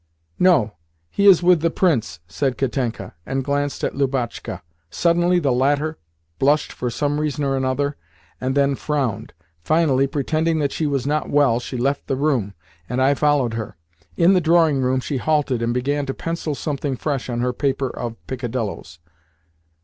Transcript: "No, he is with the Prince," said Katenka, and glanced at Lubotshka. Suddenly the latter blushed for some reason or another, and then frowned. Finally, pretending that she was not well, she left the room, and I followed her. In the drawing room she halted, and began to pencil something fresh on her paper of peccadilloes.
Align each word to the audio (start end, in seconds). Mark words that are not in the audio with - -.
"No, 0.39 0.73
he 1.11 1.27
is 1.27 1.43
with 1.43 1.61
the 1.61 1.69
Prince," 1.69 2.21
said 2.27 2.57
Katenka, 2.57 3.13
and 3.23 3.43
glanced 3.43 3.83
at 3.83 3.93
Lubotshka. 3.93 4.63
Suddenly 4.89 5.37
the 5.37 5.51
latter 5.51 5.99
blushed 6.39 6.71
for 6.73 6.89
some 6.89 7.21
reason 7.21 7.43
or 7.43 7.55
another, 7.55 7.97
and 8.41 8.55
then 8.55 8.73
frowned. 8.73 9.31
Finally, 9.61 10.07
pretending 10.07 10.57
that 10.57 10.71
she 10.71 10.87
was 10.87 11.05
not 11.05 11.29
well, 11.29 11.59
she 11.59 11.77
left 11.77 12.07
the 12.07 12.15
room, 12.15 12.55
and 12.89 12.99
I 12.99 13.13
followed 13.13 13.53
her. 13.53 13.77
In 14.17 14.33
the 14.33 14.41
drawing 14.41 14.81
room 14.81 15.01
she 15.01 15.17
halted, 15.17 15.61
and 15.61 15.71
began 15.71 16.07
to 16.07 16.15
pencil 16.15 16.55
something 16.55 16.95
fresh 16.95 17.29
on 17.29 17.41
her 17.41 17.53
paper 17.53 17.87
of 17.91 18.15
peccadilloes. 18.25 18.97